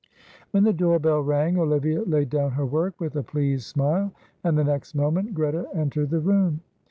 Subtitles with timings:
[0.49, 4.11] When the door bell rang Olivia laid down her work with a pleased smile,
[4.43, 6.61] and the next moment Greta entered the room.